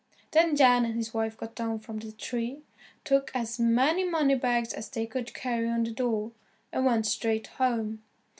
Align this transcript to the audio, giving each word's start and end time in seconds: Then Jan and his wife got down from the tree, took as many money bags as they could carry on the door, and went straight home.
Then 0.31 0.55
Jan 0.55 0.83
and 0.83 0.95
his 0.95 1.13
wife 1.13 1.37
got 1.37 1.53
down 1.53 1.77
from 1.77 1.99
the 1.99 2.11
tree, 2.11 2.63
took 3.03 3.29
as 3.35 3.59
many 3.59 4.03
money 4.03 4.33
bags 4.33 4.73
as 4.73 4.89
they 4.89 5.05
could 5.05 5.31
carry 5.35 5.67
on 5.69 5.83
the 5.83 5.91
door, 5.91 6.31
and 6.73 6.87
went 6.87 7.05
straight 7.05 7.45
home. 7.45 8.01